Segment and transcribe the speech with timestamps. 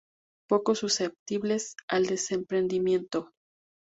[0.49, 3.29] Poco susceptibles al desprendimiento.